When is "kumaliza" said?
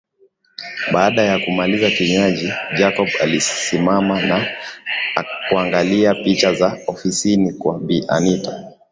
1.39-1.89